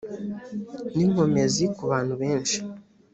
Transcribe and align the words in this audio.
n 0.93 0.97
inkomezi 1.05 1.63
ku 1.75 1.83
bantu 1.91 2.13
benshi 2.21 2.57